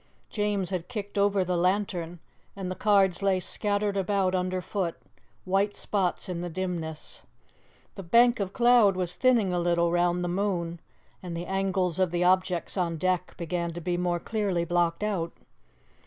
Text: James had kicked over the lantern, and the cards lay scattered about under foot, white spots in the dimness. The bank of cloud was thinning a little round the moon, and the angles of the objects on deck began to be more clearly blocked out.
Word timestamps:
James 0.31 0.71
had 0.71 0.87
kicked 0.87 1.15
over 1.15 1.45
the 1.45 1.55
lantern, 1.55 2.17
and 2.55 2.71
the 2.71 2.75
cards 2.75 3.21
lay 3.21 3.39
scattered 3.39 3.95
about 3.95 4.33
under 4.33 4.59
foot, 4.59 4.97
white 5.45 5.75
spots 5.75 6.27
in 6.27 6.41
the 6.41 6.49
dimness. 6.49 7.21
The 7.93 8.01
bank 8.01 8.39
of 8.39 8.51
cloud 8.51 8.95
was 8.95 9.13
thinning 9.13 9.53
a 9.53 9.59
little 9.59 9.91
round 9.91 10.23
the 10.23 10.27
moon, 10.27 10.79
and 11.21 11.37
the 11.37 11.45
angles 11.45 11.99
of 11.99 12.09
the 12.09 12.23
objects 12.23 12.77
on 12.77 12.97
deck 12.97 13.37
began 13.37 13.73
to 13.73 13.79
be 13.79 13.95
more 13.95 14.19
clearly 14.19 14.65
blocked 14.65 15.03
out. 15.03 15.33